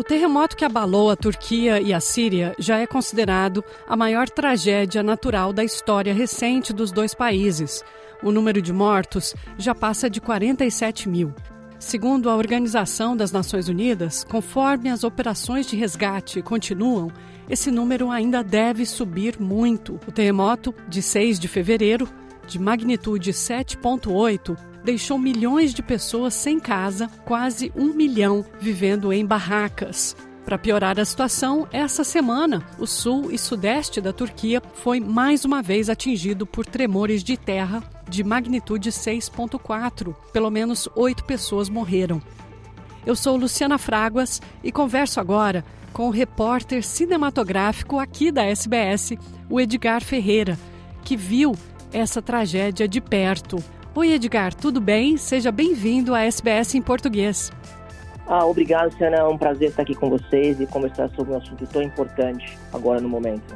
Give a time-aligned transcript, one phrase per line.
[0.00, 5.02] O terremoto que abalou a Turquia e a Síria já é considerado a maior tragédia
[5.02, 7.84] natural da história recente dos dois países.
[8.22, 11.34] O número de mortos já passa de 47 mil.
[11.78, 17.12] Segundo a Organização das Nações Unidas, conforme as operações de resgate continuam,
[17.46, 20.00] esse número ainda deve subir muito.
[20.08, 22.08] O terremoto de 6 de fevereiro,
[22.46, 30.16] de magnitude 7,8, deixou milhões de pessoas sem casa, quase um milhão vivendo em barracas.
[30.44, 35.62] Para piorar a situação, essa semana, o sul e sudeste da Turquia foi mais uma
[35.62, 40.14] vez atingido por tremores de terra de magnitude 6,4.
[40.32, 42.20] Pelo menos oito pessoas morreram.
[43.06, 49.12] Eu sou Luciana Fraguas e converso agora com o repórter cinematográfico aqui da SBS,
[49.48, 50.58] o Edgar Ferreira,
[51.04, 51.54] que viu
[51.92, 53.62] essa tragédia de perto.
[53.92, 55.16] Oi, Edgar, tudo bem?
[55.16, 57.50] Seja bem-vindo à SBS em português.
[58.24, 59.16] Ah, obrigado, Siana.
[59.16, 63.00] É um prazer estar aqui com vocês e conversar sobre um assunto tão importante agora
[63.00, 63.52] no momento.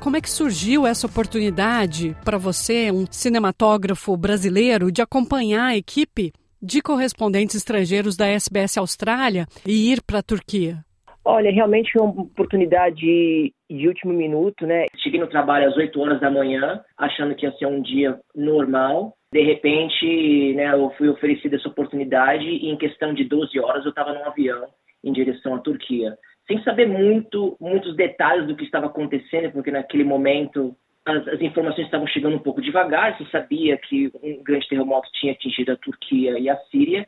[0.00, 6.32] Como é que surgiu essa oportunidade para você, um cinematógrafo brasileiro, de acompanhar a equipe
[6.62, 10.78] de correspondentes estrangeiros da SBS Austrália e ir para a Turquia?
[11.26, 14.86] Olha, realmente foi uma oportunidade de último minuto, né?
[15.02, 19.14] Cheguei no trabalho às 8 horas da manhã, achando que ia ser um dia normal
[19.34, 23.90] de repente, né, eu fui oferecido essa oportunidade e em questão de 12 horas eu
[23.90, 24.68] estava num avião
[25.02, 30.04] em direção à Turquia, sem saber muito, muitos detalhes do que estava acontecendo, porque naquele
[30.04, 35.10] momento as, as, informações estavam chegando um pouco devagar, se sabia que um grande terremoto
[35.14, 37.04] tinha atingido a Turquia e a Síria,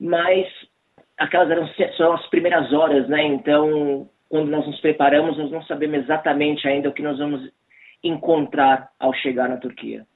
[0.00, 0.46] mas
[1.18, 3.22] aquelas eram só as primeiras horas, né?
[3.22, 7.52] Então, quando nós nos preparamos, nós não sabemos exatamente ainda o que nós vamos
[8.02, 10.06] encontrar ao chegar na Turquia.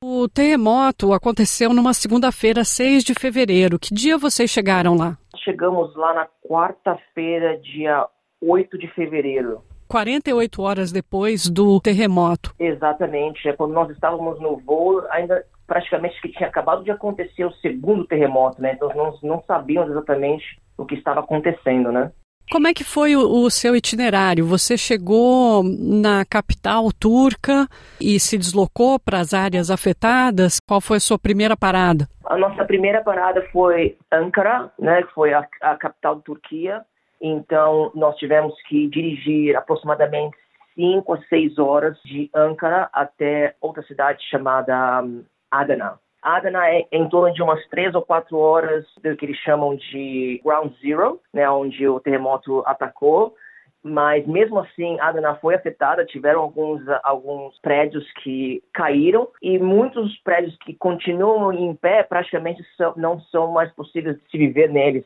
[0.00, 3.80] O terremoto aconteceu numa segunda-feira, 6 de fevereiro.
[3.80, 5.18] Que dia vocês chegaram lá?
[5.42, 8.06] Chegamos lá na quarta-feira, dia
[8.40, 9.60] 8 de fevereiro.
[9.88, 12.54] 48 horas depois do terremoto.
[12.60, 13.48] Exatamente.
[13.48, 18.06] É quando nós estávamos no voo, ainda praticamente que tinha acabado de acontecer o segundo
[18.06, 18.74] terremoto, né?
[18.74, 20.44] Então nós não sabíamos exatamente
[20.76, 22.12] o que estava acontecendo, né?
[22.50, 24.46] Como é que foi o, o, seu itinerário?
[24.46, 27.68] Você chegou na capital turca
[28.00, 30.58] e se deslocou para as áreas afetadas?
[30.66, 32.08] Qual foi a sua primeira parada?
[32.24, 36.82] A nossa primeira parada foi Ankara, né, que foi a, a capital da Turquia.
[37.20, 40.36] Então, nós tivemos que dirigir aproximadamente
[40.74, 45.98] 5 a 6 horas de Ankara até outra cidade chamada um, Adana.
[46.36, 50.40] Adana é em torno de umas três ou quatro horas do que eles chamam de
[50.44, 53.34] Ground Zero, né, onde o terremoto atacou.
[53.82, 60.54] Mas mesmo assim, Adana foi afetada, tiveram alguns, alguns prédios que caíram e muitos prédios
[60.58, 65.04] que continuam em pé praticamente são, não são mais possíveis de se viver neles.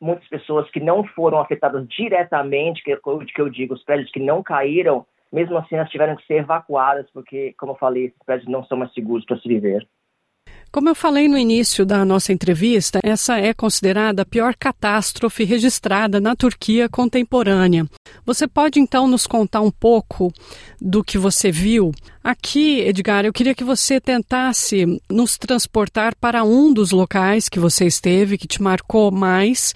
[0.00, 4.42] Muitas pessoas que não foram afetadas diretamente, que, que eu digo, os prédios que não
[4.42, 8.64] caíram, mesmo assim elas tiveram que ser evacuadas porque, como eu falei, esses prédios não
[8.64, 9.86] são mais seguros para se viver.
[10.72, 16.18] Como eu falei no início da nossa entrevista, essa é considerada a pior catástrofe registrada
[16.18, 17.84] na Turquia contemporânea.
[18.24, 20.32] Você pode então nos contar um pouco
[20.80, 21.92] do que você viu?
[22.24, 27.84] Aqui, Edgar, eu queria que você tentasse nos transportar para um dos locais que você
[27.84, 29.74] esteve, que te marcou mais,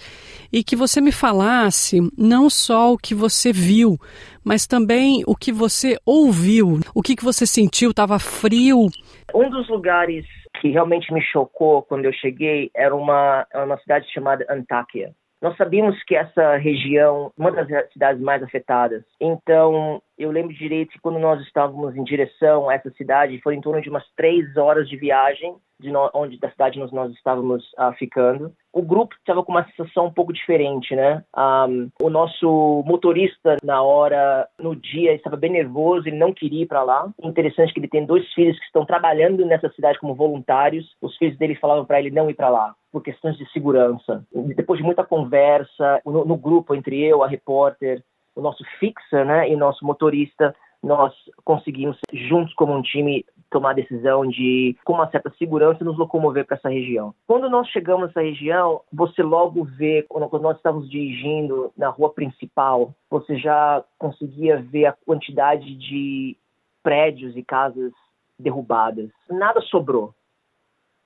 [0.51, 3.99] e que você me falasse não só o que você viu,
[4.43, 8.89] mas também o que você ouviu, o que, que você sentiu, estava frio.
[9.35, 10.25] Um dos lugares
[10.59, 15.13] que realmente me chocou quando eu cheguei era uma, uma cidade chamada Antáquia.
[15.41, 19.03] Nós sabíamos que essa região, uma das cidades mais afetadas.
[19.21, 23.61] Então, eu lembro direito que quando nós estávamos em direção a essa cidade, foi em
[23.61, 27.63] torno de umas três horas de viagem de no, onde da cidade nós, nós estávamos
[27.73, 28.51] uh, ficando.
[28.73, 31.23] O grupo estava com uma sensação um pouco diferente, né?
[31.35, 36.67] Um, o nosso motorista na hora, no dia, estava bem nervoso, ele não queria ir
[36.67, 37.09] para lá.
[37.21, 40.95] Interessante que ele tem dois filhos que estão trabalhando nessa cidade como voluntários.
[41.01, 44.25] Os filhos dele falavam para ele não ir para lá por questões de segurança.
[44.33, 48.03] Depois de muita conversa no, no grupo entre eu, a repórter,
[48.35, 51.13] o nosso fixer, né, e nosso motorista, nós
[51.43, 56.45] conseguimos juntos como um time tomar a decisão de, com uma certa segurança, nos locomover
[56.45, 57.13] para essa região.
[57.27, 62.93] Quando nós chegamos nessa região, você logo vê, quando nós estávamos dirigindo na rua principal,
[63.09, 66.35] você já conseguia ver a quantidade de
[66.81, 67.93] prédios e casas
[68.39, 69.09] derrubadas.
[69.29, 70.13] Nada sobrou.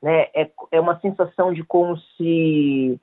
[0.01, 0.27] Né?
[0.33, 3.00] É, é uma sensação de como se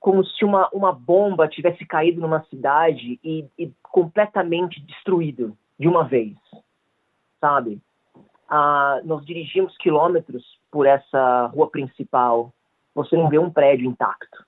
[0.00, 6.04] como se uma, uma bomba tivesse caído numa cidade e, e completamente destruído de uma
[6.04, 6.36] vez,
[7.40, 7.82] sabe?
[8.48, 12.52] ah, nós dirigimos quilômetros por essa rua principal,
[12.94, 14.44] você não vê um prédio intacto.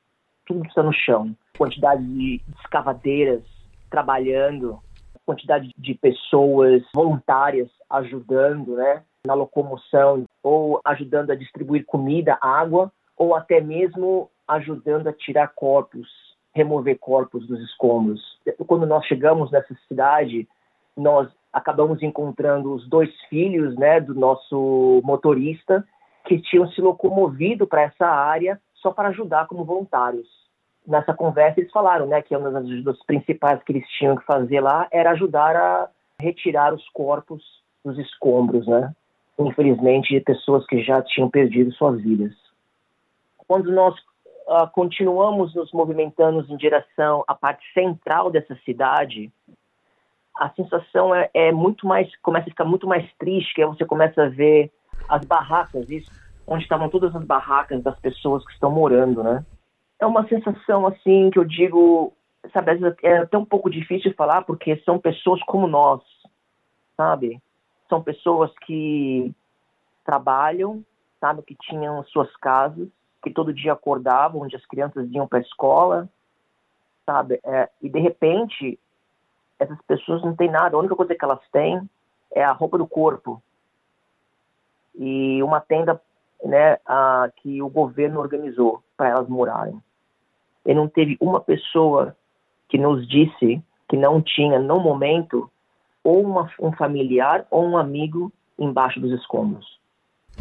[0.47, 1.37] Tudo está no chão.
[1.57, 3.43] quantidade de escavadeiras
[3.91, 4.79] trabalhando,
[5.27, 13.35] quantidade de pessoas voluntárias ajudando, né, na locomoção ou ajudando a distribuir comida, água, ou
[13.35, 16.09] até mesmo ajudando a tirar corpos,
[16.55, 18.21] remover corpos dos escombros.
[18.67, 20.49] Quando nós chegamos nessa cidade,
[20.97, 25.87] nós acabamos encontrando os dois filhos, né, do nosso motorista
[26.25, 30.29] que tinham se locomovido para essa área só para ajudar como voluntários.
[30.87, 34.61] Nessa conversa eles falaram, né, que uma das ajudas principais que eles tinham que fazer
[34.61, 35.89] lá era ajudar a
[36.21, 37.43] retirar os corpos
[37.85, 38.95] dos escombros, né?
[39.41, 42.33] Infelizmente, de pessoas que já tinham perdido suas vidas.
[43.49, 43.95] Quando nós
[44.47, 49.33] uh, continuamos nos movimentando em direção à parte central dessa cidade,
[50.37, 54.25] a sensação é, é, muito mais, começa a ficar muito mais triste, que você começa
[54.25, 54.71] a ver
[55.09, 56.11] as barracas, isso,
[56.47, 59.45] onde estavam todas as barracas das pessoas que estão morando, né?
[59.99, 62.13] É uma sensação assim que eu digo,
[62.53, 62.73] sabe,
[63.03, 66.03] é até um pouco difícil falar porque são pessoas como nós,
[66.97, 67.41] sabe?
[67.91, 69.35] São pessoas que
[70.05, 70.83] trabalham,
[71.21, 72.89] sabe, que tinham suas casas,
[73.23, 76.09] que todo dia acordavam, onde as crianças iam para a escola,
[77.05, 77.39] sabe?
[77.45, 78.79] É, e de repente
[79.59, 81.83] essas pessoas não têm nada, a única coisa que elas têm
[82.33, 83.43] é a roupa do corpo
[84.95, 86.01] e uma tenda
[86.43, 89.79] né, a, que o governo organizou para elas morarem.
[90.65, 92.17] E não teve uma pessoa
[92.69, 95.51] que nos disse que não tinha, no momento,
[96.03, 99.79] ou uma, um familiar ou um amigo embaixo dos escombros.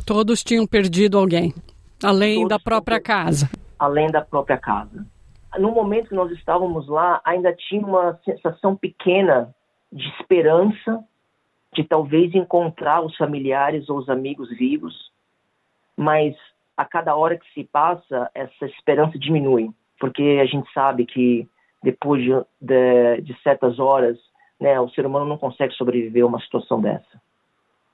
[0.05, 1.53] Todos tinham perdido alguém,
[2.03, 3.49] além Todos da própria casa.
[3.77, 5.05] Além da própria casa
[5.57, 9.53] no momento que nós estávamos lá, ainda tinha uma sensação pequena
[9.91, 11.03] de esperança
[11.73, 15.11] de talvez encontrar os familiares ou os amigos vivos,
[15.95, 16.35] mas
[16.75, 21.47] a cada hora que se passa, essa esperança diminui, porque a gente sabe que
[21.81, 22.31] depois de,
[22.61, 24.17] de, de certas horas,
[24.59, 27.21] né, o ser humano não consegue sobreviver a uma situação dessa.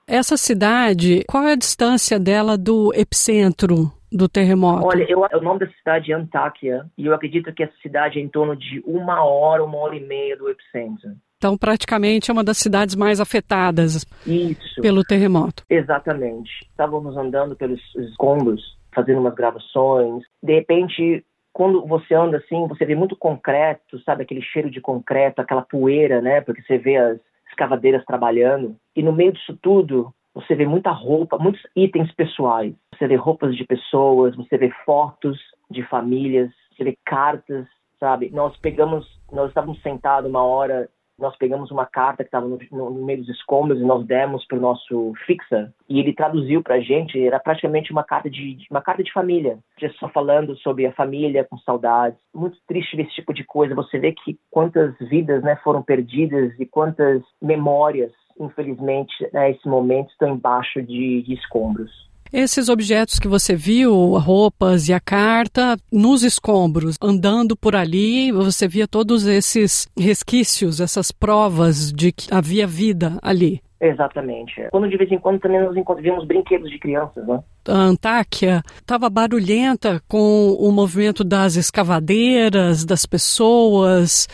[0.08, 4.86] Essa cidade, qual é a distância dela do epicentro do terremoto?
[4.86, 8.22] Olha, eu, o nome da cidade é Antáquia e eu acredito que essa cidade é
[8.22, 11.12] em torno de uma hora, uma hora e meia do epicentro.
[11.38, 14.82] Então, praticamente é uma das cidades mais afetadas Isso.
[14.82, 15.64] pelo terremoto.
[15.70, 16.52] Exatamente.
[16.70, 18.62] Estávamos andando pelos escombros,
[18.94, 20.24] fazendo umas gravações.
[20.42, 21.24] De repente,
[21.56, 24.24] quando você anda assim, você vê muito concreto, sabe?
[24.24, 26.42] Aquele cheiro de concreto, aquela poeira, né?
[26.42, 27.18] Porque você vê as
[27.48, 28.76] escavadeiras trabalhando.
[28.94, 32.76] E no meio disso tudo, você vê muita roupa, muitos itens pessoais.
[32.94, 35.40] Você vê roupas de pessoas, você vê fotos
[35.72, 37.66] de famílias, você vê cartas,
[38.02, 38.30] sabe?
[38.32, 40.90] Nós pegamos, nós estávamos sentados uma hora,
[41.20, 44.58] nós pegamos uma carta que estava no, no, meio dos escombros e nós demos para
[44.58, 47.20] o nosso fixa e ele traduziu para a gente.
[47.26, 49.60] Era praticamente uma carta de uma carta de família,
[50.00, 52.20] só falando sobre a família com saudades.
[52.34, 53.76] Muito triste esse tipo de coisa.
[53.76, 60.36] Você vê que quantas vidas, né, foram perdidas e quantas memórias infelizmente, nesse momento, estão
[60.36, 61.90] embaixo de, de escombros.
[62.38, 68.68] Esses objetos que você viu, roupas e a carta, nos escombros, andando por ali, você
[68.68, 73.62] via todos esses resquícios, essas provas de que havia vida ali.
[73.80, 74.68] Exatamente.
[74.70, 77.40] Quando de vez em quando também nós encontramos brinquedos de crianças, né?
[77.70, 84.28] A Antáquia estava barulhenta com o movimento das escavadeiras, das pessoas,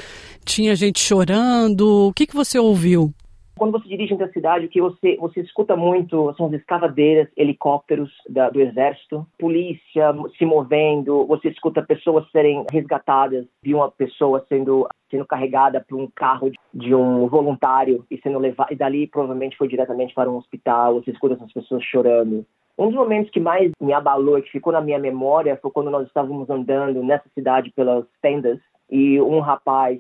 [0.44, 2.08] tinha gente chorando.
[2.08, 3.14] O que, que você ouviu?
[3.62, 8.12] Quando você dirige a cidade, o que você, você escuta muito são as escavadeiras, helicópteros
[8.28, 14.88] da, do exército, polícia se movendo, você escuta pessoas serem resgatadas, de uma pessoa sendo
[15.12, 19.68] sendo carregada por um carro de, um voluntário e sendo levado, e dali provavelmente foi
[19.68, 22.44] diretamente para um hospital, você escuta essas pessoas chorando.
[22.76, 25.92] Um dos momentos que mais me abalou e que ficou na minha memória foi quando
[25.92, 28.58] nós estávamos andando nessa cidade pelas tendas
[28.90, 30.00] e um rapaz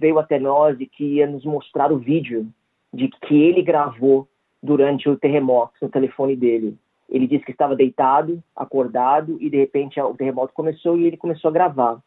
[0.00, 2.48] veio até nós e que ia nos mostrar o vídeo
[2.92, 4.28] de que ele gravou
[4.62, 6.76] durante o terremoto no telefone dele.
[7.08, 11.48] Ele disse que estava deitado, acordado, e de repente o terremoto começou e ele começou
[11.48, 12.00] a gravar.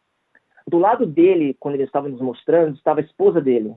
[0.68, 3.76] Do lado dele, quando ele estava nos mostrando, estava a esposa dele.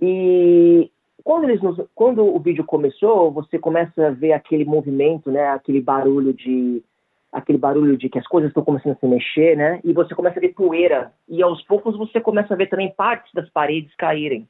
[0.00, 0.90] E
[1.22, 5.80] quando, eles nos, quando o vídeo começou, você começa a ver aquele movimento, né, aquele
[5.80, 6.82] barulho de
[7.30, 9.80] aquele barulho de que as coisas estão começando a se mexer, né?
[9.82, 13.32] E você começa a ver poeira e aos poucos você começa a ver também partes
[13.32, 14.46] das paredes caírem.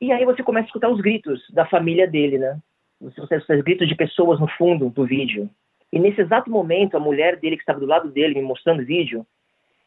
[0.00, 2.60] E aí você começa a escutar os gritos da família dele, né?
[3.00, 5.50] Você escuta os gritos de pessoas no fundo do vídeo.
[5.92, 8.86] E nesse exato momento, a mulher dele que estava do lado dele me mostrando o
[8.86, 9.26] vídeo,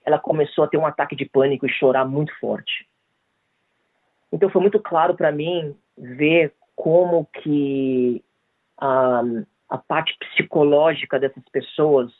[0.05, 2.87] ela começou a ter um ataque de pânico e chorar muito forte.
[4.31, 8.23] Então foi muito claro para mim ver como que
[8.77, 9.21] a,
[9.69, 12.11] a parte psicológica dessas pessoas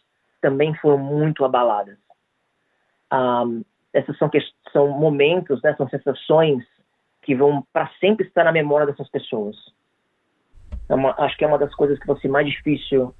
[0.42, 1.98] também foram muito abaladas.
[3.12, 4.30] um, essas são,
[4.72, 6.64] são momentos, né, são sensações
[7.22, 9.56] que vão para sempre estar na memória dessas pessoas.
[10.88, 13.14] É uma, acho que é uma das coisas que vai ser mais difícil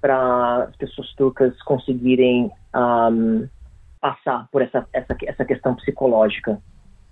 [0.00, 3.48] para as pessoas turcas conseguirem um,
[4.00, 6.60] passar por essa, essa, essa questão psicológica.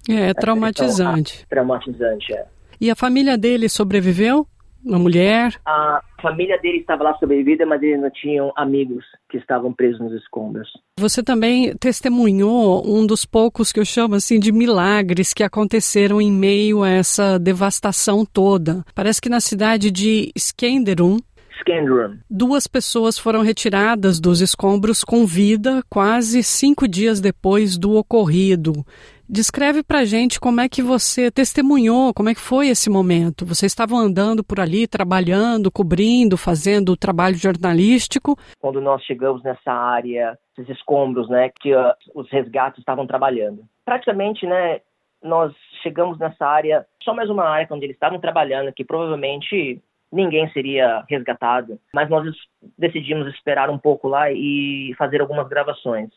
[0.08, 1.32] É, é traumatizante.
[1.32, 2.46] Questão, traumatizante, é.
[2.80, 4.46] E a família dele sobreviveu?
[4.84, 5.54] Uma mulher?
[5.64, 10.12] A família dele estava lá sobrevivida, mas eles não tinham amigos que estavam presos nos
[10.12, 10.68] escombros.
[10.98, 16.32] Você também testemunhou um dos poucos que eu chamo assim de milagres que aconteceram em
[16.32, 18.84] meio a essa devastação toda.
[18.94, 21.18] Parece que na cidade de Skenderum,
[21.62, 22.18] Scandium.
[22.28, 28.84] Duas pessoas foram retiradas dos escombros com vida quase cinco dias depois do ocorrido.
[29.32, 33.46] Descreve pra gente como é que você testemunhou, como é que foi esse momento.
[33.46, 38.36] Vocês estavam andando por ali, trabalhando, cobrindo, fazendo o trabalho jornalístico.
[38.60, 43.64] Quando nós chegamos nessa área, esses escombros, né, que uh, os resgates estavam trabalhando.
[43.86, 44.80] Praticamente, né,
[45.22, 45.50] nós
[45.82, 49.80] chegamos nessa área, só mais uma área onde eles estavam trabalhando, que provavelmente
[50.12, 51.80] ninguém seria resgatado.
[51.94, 52.30] Mas nós
[52.76, 56.10] decidimos esperar um pouco lá e fazer algumas gravações.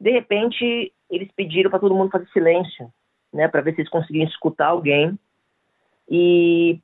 [0.00, 2.92] De repente, eles pediram para todo mundo fazer silêncio,
[3.32, 5.18] né, para ver se eles conseguiam escutar alguém.
[6.08, 6.80] E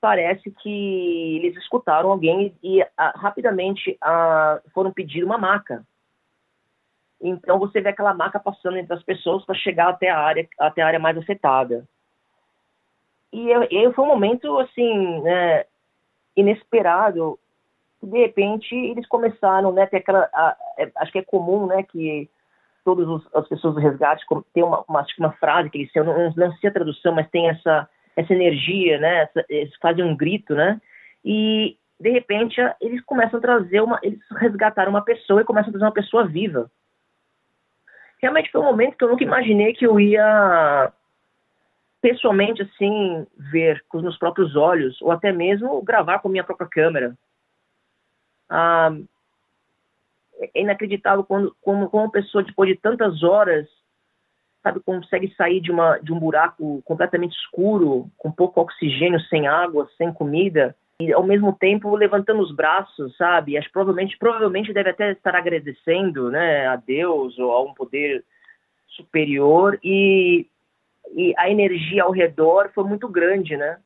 [0.00, 5.84] parece que eles escutaram alguém e, e a, rapidamente a, foram pedir uma maca.
[7.20, 10.82] Então você vê aquela maca passando entre as pessoas para chegar até a área até
[10.82, 11.88] a área mais afetada.
[13.32, 15.64] E, e foi um momento assim, né,
[16.36, 17.38] inesperado.
[18.02, 22.28] De repente eles começaram, né, ter aquela, a, é, acho que é comum, né, que
[22.84, 26.52] todas as pessoas do resgate tem uma, uma, uma frase que eles eu não, não
[26.56, 29.22] sei a tradução, mas tem essa essa energia, né?
[29.22, 30.80] Essa, eles fazem um grito, né?
[31.24, 35.72] E de repente eles começam a trazer uma, eles resgataram uma pessoa e começam a
[35.72, 36.70] trazer uma pessoa viva.
[38.20, 40.92] Realmente foi um momento que eu nunca imaginei que eu ia
[42.00, 46.44] pessoalmente assim ver com os meus próprios olhos ou até mesmo gravar com a minha
[46.44, 47.16] própria câmera.
[48.48, 48.92] Ah,
[50.40, 53.66] é inacreditável quando, como, como uma pessoa, depois de tantas horas,
[54.62, 59.88] sabe, consegue sair de, uma, de um buraco completamente escuro, com pouco oxigênio, sem água,
[59.96, 63.58] sem comida, e ao mesmo tempo levantando os braços, sabe?
[63.58, 68.24] Acho provavelmente, provavelmente deve até estar agradecendo, né, a Deus ou a um poder
[68.88, 70.46] superior e,
[71.14, 73.78] e a energia ao redor foi muito grande, né?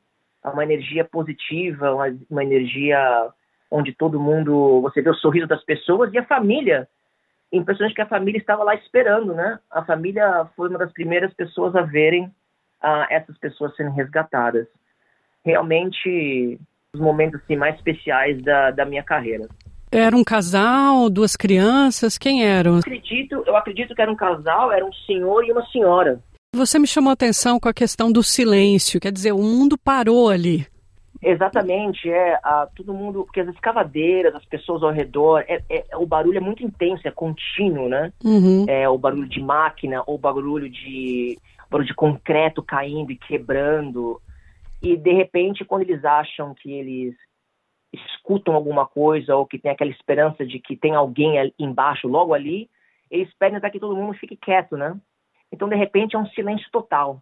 [0.43, 3.33] Uma energia positiva, uma, uma energia
[3.71, 6.87] onde todo mundo, você vê o sorriso das pessoas e a família.
[7.51, 9.59] Impressionante que a família estava lá esperando, né?
[9.71, 14.67] A família foi uma das primeiras pessoas a verem uh, essas pessoas sendo resgatadas.
[15.43, 16.59] Realmente,
[16.93, 19.47] os momentos assim, mais especiais da, da minha carreira.
[19.91, 22.73] Era um casal, duas crianças, quem eram?
[22.73, 26.19] Eu acredito, eu acredito que era um casal, era um senhor e uma senhora.
[26.55, 30.29] Você me chamou a atenção com a questão do silêncio, quer dizer, o mundo parou
[30.29, 30.67] ali.
[31.21, 36.05] Exatamente, é a, todo mundo, porque as escavadeiras, as pessoas ao redor, é, é, o
[36.05, 38.13] barulho é muito intenso, é contínuo, né?
[38.23, 38.65] Uhum.
[38.67, 41.37] É o barulho de máquina, ou barulho de
[41.69, 44.21] barulho de concreto caindo e quebrando.
[44.81, 47.15] E de repente, quando eles acham que eles
[47.91, 52.33] escutam alguma coisa ou que tem aquela esperança de que tem alguém ali embaixo, logo
[52.33, 52.69] ali,
[53.11, 54.95] eles pedem até que todo mundo fique quieto, né?
[55.51, 57.21] Então, de repente, é um silêncio total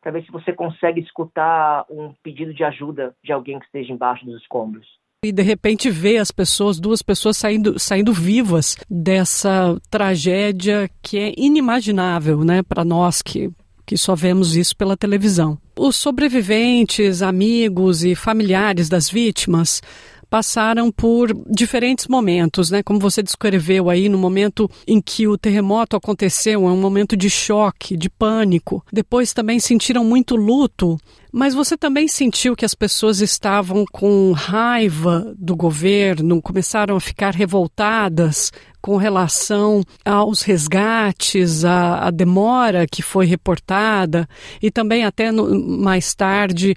[0.00, 4.24] para ver se você consegue escutar um pedido de ajuda de alguém que esteja embaixo
[4.24, 4.86] dos escombros.
[5.24, 11.34] E de repente ver as pessoas, duas pessoas saindo, saindo vivas dessa tragédia que é
[11.36, 13.50] inimaginável, né, para nós que
[13.90, 15.58] que só vemos isso pela televisão.
[15.76, 19.82] Os sobreviventes, amigos e familiares das vítimas
[20.30, 22.82] passaram por diferentes momentos, né?
[22.82, 27.28] Como você descreveu aí, no momento em que o terremoto aconteceu, é um momento de
[27.28, 28.84] choque, de pânico.
[28.92, 30.96] Depois também sentiram muito luto,
[31.32, 37.34] mas você também sentiu que as pessoas estavam com raiva do governo, começaram a ficar
[37.34, 44.28] revoltadas com relação aos resgates, a demora que foi reportada
[44.62, 46.74] e também até no, mais tarde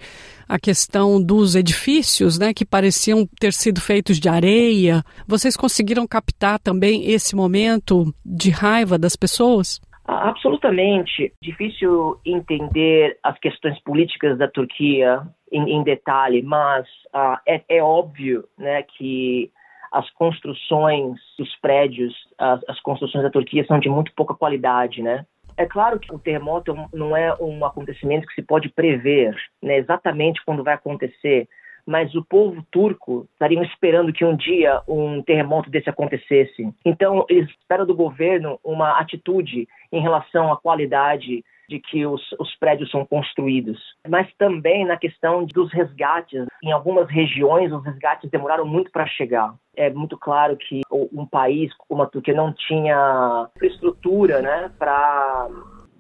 [0.48, 5.04] a questão dos edifícios, né, que pareciam ter sido feitos de areia.
[5.28, 9.80] Vocês conseguiram captar também esse momento de raiva das pessoas?
[10.06, 11.34] Absolutamente.
[11.42, 18.44] Difícil entender as questões políticas da Turquia em, em detalhe, mas uh, é, é, óbvio
[18.58, 19.52] né, que
[19.92, 25.26] as construções dos prédios, as, as, construções da Turquia são de muito pouca qualidade, né?
[25.56, 30.44] É claro que o terremoto não é um acontecimento que se pode prever né, exatamente
[30.44, 31.48] quando vai acontecer,
[31.86, 36.74] mas o povo turco estariam esperando que um dia um terremoto desse acontecesse.
[36.86, 42.56] Então, eles esperam do governo uma atitude em relação à qualidade de que os, os,
[42.58, 46.46] prédios são construídos, mas também na questão dos resgates.
[46.62, 49.54] Em algumas regiões, os resgates demoraram muito para chegar.
[49.76, 55.50] É muito claro que um país como a Turquia não tinha infraestrutura né, para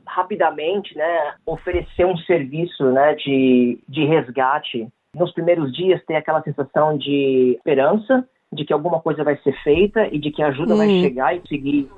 [0.06, 4.88] rapidamente né, oferecer um serviço né, de, de resgate.
[5.15, 10.08] Nos primeiros dias tem aquela sensação de esperança, de que alguma coisa vai ser feita
[10.08, 10.77] e de que a ajuda hum.
[10.77, 11.89] vai chegar e seguir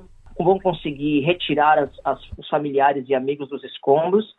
[0.43, 4.35] vão conseguir retirar as, as, os familiares e amigos dos escombros,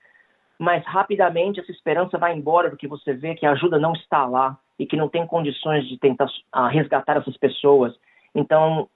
[0.58, 4.58] mas rapidamente essa esperança vai embora porque você vê que a ajuda não está lá
[4.78, 7.94] e que não tem condições de tentar uh, resgatar essas pessoas.
[8.34, 8.88] Então,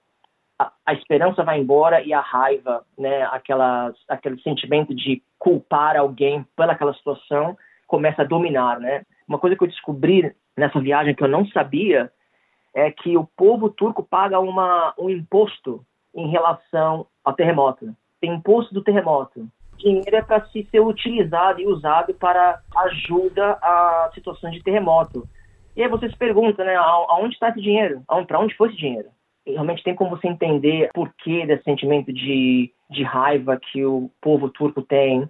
[0.59, 6.45] a, a, esperança vai embora e a raiva, né, aquela, aquele sentimento de culpar alguém
[6.55, 7.57] pelaquela situação
[7.87, 9.03] começa a dominar, né?
[9.31, 12.11] Uma coisa que eu descobri nessa viagem que eu não sabia
[12.75, 17.95] é que o povo turco paga uma, um imposto em relação ao terremoto.
[18.19, 19.47] Tem imposto do terremoto.
[19.77, 25.25] Dinheiro é para se ser utilizado e usado para ajuda a situações de terremoto.
[25.77, 28.03] E aí você se pergunta, né, aonde está esse dinheiro?
[28.27, 29.07] Para onde foi esse dinheiro?
[29.45, 34.11] E realmente tem como você entender por que desse sentimento de, de raiva que o
[34.21, 35.25] povo turco tem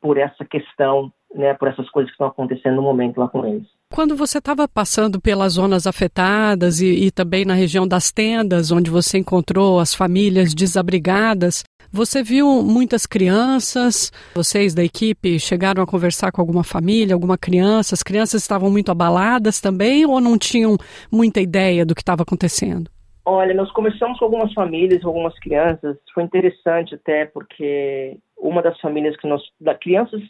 [0.00, 3.66] por essa questão, né, por essas coisas que estão acontecendo no momento lá com eles.
[3.92, 8.90] Quando você estava passando pelas zonas afetadas e, e, também na região das tendas, onde
[8.90, 11.62] você encontrou as famílias desabrigadas,
[11.92, 14.10] você viu muitas crianças?
[14.34, 17.94] Vocês da equipe chegaram a conversar com alguma família, alguma criança?
[17.94, 20.78] As crianças estavam muito abaladas também ou não tinham
[21.10, 22.90] muita ideia do que estava acontecendo?
[23.24, 25.96] Olha, nós conversamos com algumas famílias, algumas crianças.
[26.14, 30.20] Foi interessante até porque uma das famílias que nós, da crianças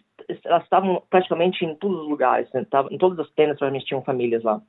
[0.45, 2.65] elas estavam praticamente em todos os lugares, né?
[2.91, 4.61] em todas as tendas praticamente tinham famílias lá.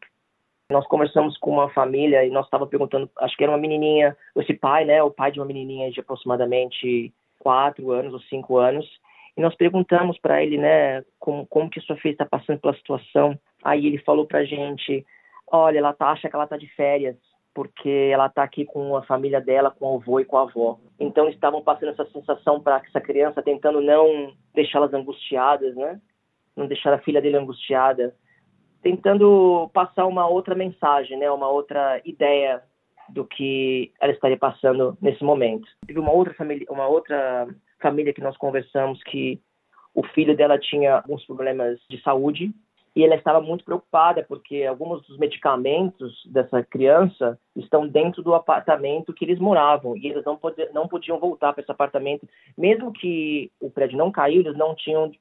[0.72, 4.54] Nós conversamos com uma família e nós estávamos perguntando, acho que era uma menininha, esse
[4.54, 8.90] pai, né, o pai de uma menininha de aproximadamente quatro anos ou cinco anos,
[9.38, 13.38] e nós perguntamos para ele, né, como, como que sua filha está passando pela situação.
[13.64, 15.06] Aí ele falou para gente,
[15.52, 17.18] olha, ela tá, acha que ela está de férias,
[17.54, 20.80] porque ela está aqui com a família dela, com o avô e com a avó.
[21.00, 26.02] Então estavam passando essa sensação para essa criança, tentando não deixá-las angustiadas, né?
[26.56, 28.16] Não deixar a filha dele angustiada,
[28.82, 31.30] tentando passar uma outra mensagem, né?
[31.32, 32.62] Uma outra ideia
[33.10, 35.68] do que ela estaria passando nesse momento.
[35.86, 37.48] Teve uma outra família, uma outra
[37.82, 39.40] família que nós conversamos que
[39.94, 42.52] o filho dela tinha alguns problemas de saúde
[42.96, 49.14] e ela estava muito preocupada porque alguns dos medicamentos dessa criança estão dentro do apartamento
[49.14, 49.98] que eles moravam.
[49.98, 50.40] E eles não,
[50.74, 52.28] não podiam voltar para esse apartamento,
[52.58, 55.12] mesmo que o prédio não caiu, eles não tinham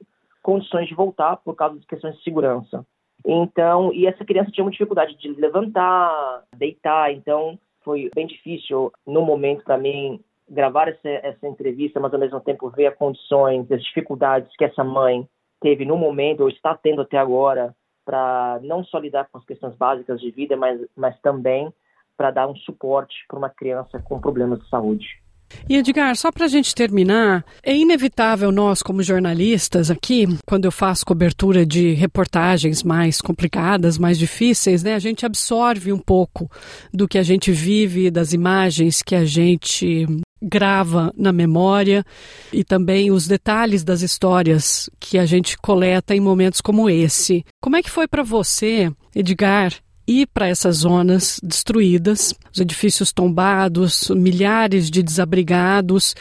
[0.42, 2.84] condições de voltar por causa de questões de segurança.
[3.24, 9.22] Então, e essa criança tinha muita dificuldade de levantar, deitar, então foi bem difícil no
[9.22, 13.82] momento para mim gravar essa, essa entrevista, mas ao mesmo tempo ver as condições, as
[13.82, 15.26] dificuldades que essa mãe
[15.62, 19.74] teve no momento, ou está tendo até agora, para não só lidar com as questões
[19.76, 21.72] básicas de vida, mas, mas também
[22.16, 25.22] para dar um suporte para uma criança com problemas de saúde.
[25.68, 30.72] E Edgar, só para a gente terminar, é inevitável nós, como jornalistas aqui, quando eu
[30.72, 36.50] faço cobertura de reportagens mais complicadas, mais difíceis, né, a gente absorve um pouco
[36.92, 40.06] do que a gente vive, das imagens que a gente
[40.42, 42.04] grava na memória
[42.52, 47.44] e também os detalhes das histórias que a gente coleta em momentos como esse.
[47.60, 49.72] Como é que foi para você, Edgar,
[50.06, 56.14] ir para essas zonas destruídas, os edifícios tombados, milhares de desabrigados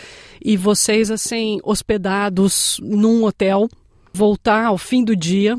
[0.43, 3.67] e vocês assim hospedados num hotel,
[4.13, 5.57] voltar ao fim do dia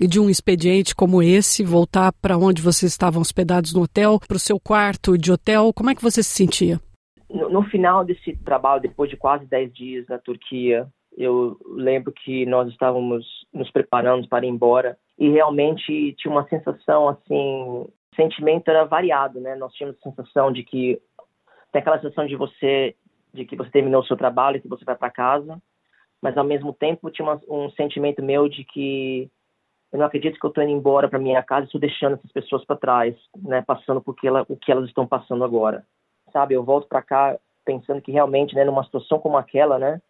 [0.00, 4.36] e de um expediente como esse, voltar para onde vocês estavam hospedados no hotel, para
[4.36, 6.80] o seu quarto de hotel, como é que você se sentia?
[7.34, 12.46] No, no final desse trabalho, depois de quase 10 dias na Turquia, eu lembro que
[12.46, 18.84] nós estávamos nos preparando para ir embora e realmente tinha uma sensação assim, sentimento era
[18.84, 19.54] variado, né?
[19.56, 21.00] Nós tínhamos a sensação de que
[21.72, 22.94] tem aquela sensação de você
[23.32, 25.60] de que você terminou o seu trabalho e que você vai para casa,
[26.22, 29.28] mas ao mesmo tempo tinha uma, um sentimento meu de que
[29.92, 32.64] eu não acredito que eu estou indo embora para minha casa estou deixando essas pessoas
[32.64, 33.62] para trás, né?
[33.62, 35.84] Passando por que ela, o que elas estão passando agora
[36.34, 36.54] sabe?
[36.54, 40.02] Eu volto para cá pensando que realmente, né, numa situação como aquela, né,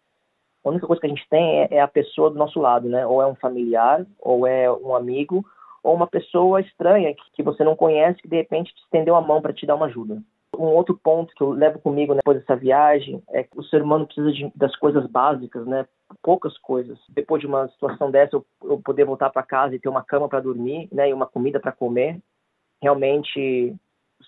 [0.65, 3.05] a única coisa que a gente tem é, é, a pessoa do nosso lado, né?
[3.05, 5.45] Ou é um familiar, ou é um amigo,
[5.83, 9.21] ou uma pessoa estranha que, que você não conhece que de repente te estendeu a
[9.21, 10.21] mão para te dar uma ajuda.
[10.57, 14.07] Um outro ponto que eu levo comigo depois dessa viagem é que o ser humano
[14.07, 15.85] precisa de, das coisas básicas, né?
[16.23, 16.97] Poucas coisas.
[17.09, 20.27] Depois de uma situação dessa, eu, eu poder voltar para casa e ter uma cama
[20.27, 21.09] para dormir, né?
[21.09, 22.19] E uma comida para comer.
[22.81, 23.75] Realmente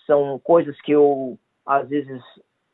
[0.05, 2.21] são coisas que eu às vezes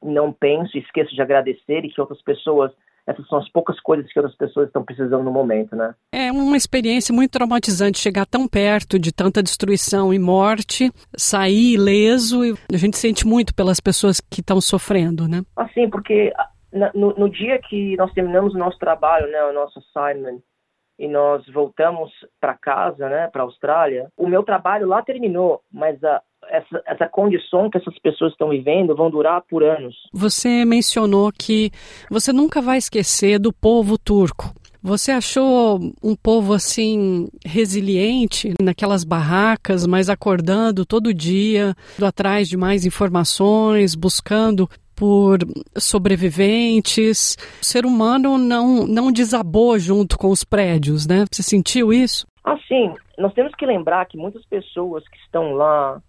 [0.01, 2.71] não penso e esqueço de agradecer e que outras pessoas
[3.05, 5.93] essas são as poucas coisas que outras pessoas estão precisando no momento, né?
[6.11, 12.45] É uma experiência muito traumatizante chegar tão perto de tanta destruição e morte, sair ileso
[12.45, 15.41] e a gente sente muito pelas pessoas que estão sofrendo, né?
[15.57, 16.31] Assim, porque
[16.93, 20.39] no, no dia que nós terminamos o nosso trabalho, né, o nosso assignment,
[20.97, 26.01] e nós voltamos para casa, né, para a Austrália, o meu trabalho lá terminou, mas
[26.03, 29.95] a, essa, essa condição que essas pessoas estão vivendo vão durar por anos.
[30.13, 31.71] Você mencionou que
[32.09, 34.53] você nunca vai esquecer do povo turco.
[34.81, 42.85] Você achou um povo assim resiliente naquelas barracas, mas acordando todo dia, atrás de mais
[42.85, 45.39] informações, buscando por
[45.77, 47.37] sobreviventes.
[47.61, 51.23] O ser humano não, não desabou junto com os prédios, né?
[51.31, 52.27] Você sentiu isso?
[52.43, 56.01] Assim, nós temos que lembrar que muitas pessoas que estão lá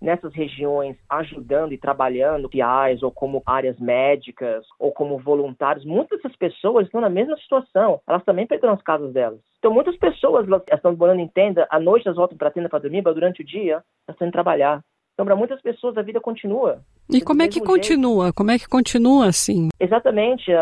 [0.00, 6.36] nessas regiões ajudando e trabalhando PIs ou como áreas médicas ou como voluntários, muitas dessas
[6.36, 8.00] pessoas estão na mesma situação.
[8.06, 9.40] Elas também perderam as casas delas.
[9.58, 12.68] Então muitas pessoas elas estão morando em tenda, à noite elas voltam para a tenda
[12.68, 14.82] para dormir, mas durante o dia elas estão indo trabalhar.
[15.16, 16.82] Então, para muitas pessoas, a vida continua.
[17.10, 18.24] E como é que continua?
[18.24, 18.36] Jeito.
[18.36, 19.70] Como é que continua assim?
[19.80, 20.52] Exatamente.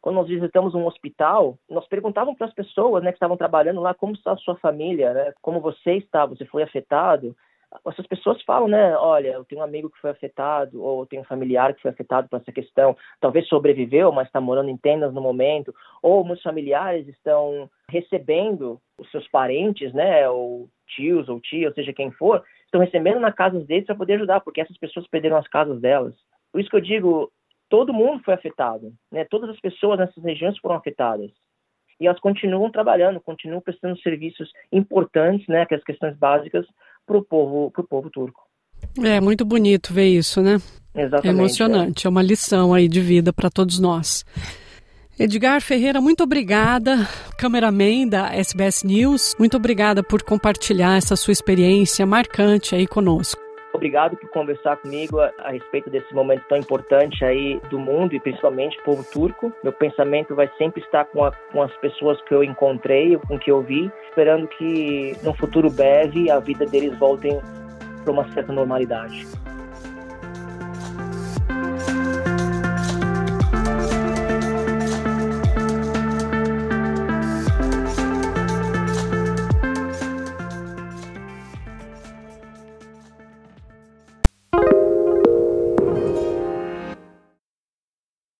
[0.00, 3.92] Quando nós visitamos um hospital, nós perguntávamos para as pessoas né, que estavam trabalhando lá
[3.92, 7.34] como está a sua família, né, como você está, você foi afetado
[7.86, 8.96] essas pessoas falam, né?
[8.96, 11.90] Olha, eu tenho um amigo que foi afetado, ou eu tenho um familiar que foi
[11.90, 16.42] afetado por essa questão, talvez sobreviveu, mas está morando em tendas no momento, ou muitos
[16.42, 20.28] familiares estão recebendo os seus parentes, né?
[20.28, 24.14] Ou tios ou tia, ou seja quem for, estão recebendo na casa deles para poder
[24.14, 26.14] ajudar, porque essas pessoas perderam as casas delas.
[26.52, 27.32] Por isso que eu digo,
[27.68, 29.24] todo mundo foi afetado, né?
[29.24, 31.30] Todas as pessoas nessas regiões foram afetadas
[32.00, 36.66] e elas continuam trabalhando, continuam prestando serviços importantes, né, aquelas questões básicas
[37.06, 38.42] para o povo, pro povo turco.
[39.02, 40.60] É muito bonito ver isso, né?
[40.94, 41.26] Exatamente.
[41.26, 44.24] É emocionante, é, é uma lição aí de vida para todos nós.
[45.18, 49.36] Edgar Ferreira, muito obrigada, cameraman da SBS News.
[49.38, 53.43] Muito obrigada por compartilhar essa sua experiência marcante aí conosco.
[53.74, 58.20] Obrigado por conversar comigo a, a, respeito desse momento tão importante aí do mundo e
[58.20, 59.52] principalmente povo turco.
[59.64, 63.50] Meu pensamento vai sempre estar com, a, com as pessoas que eu encontrei, com que
[63.50, 67.40] eu vi, esperando que no futuro breve a vida deles voltem
[68.04, 69.26] para uma certa normalidade.